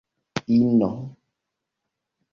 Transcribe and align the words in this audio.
ino 0.47 0.89